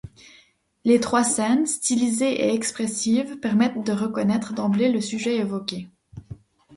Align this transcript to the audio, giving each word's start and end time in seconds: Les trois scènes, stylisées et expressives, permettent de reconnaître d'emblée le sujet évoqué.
Les 0.83 0.99
trois 0.99 1.23
scènes, 1.23 1.67
stylisées 1.67 2.33
et 2.33 2.55
expressives, 2.55 3.37
permettent 3.39 3.83
de 3.85 3.91
reconnaître 3.93 4.51
d'emblée 4.55 4.91
le 4.91 4.99
sujet 4.99 5.37
évoqué. 5.37 5.89